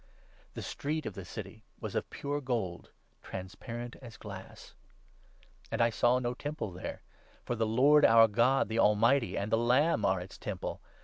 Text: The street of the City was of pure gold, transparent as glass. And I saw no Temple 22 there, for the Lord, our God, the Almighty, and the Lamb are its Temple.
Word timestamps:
The 0.55 0.63
street 0.63 1.05
of 1.05 1.13
the 1.13 1.23
City 1.23 1.61
was 1.79 1.93
of 1.93 2.09
pure 2.09 2.41
gold, 2.41 2.89
transparent 3.21 3.95
as 3.97 4.17
glass. 4.17 4.73
And 5.71 5.79
I 5.79 5.91
saw 5.91 6.17
no 6.17 6.33
Temple 6.33 6.71
22 6.71 6.83
there, 6.83 7.01
for 7.45 7.53
the 7.53 7.67
Lord, 7.67 8.03
our 8.03 8.27
God, 8.27 8.67
the 8.67 8.79
Almighty, 8.79 9.37
and 9.37 9.51
the 9.51 9.59
Lamb 9.59 10.03
are 10.03 10.19
its 10.19 10.39
Temple. 10.39 10.81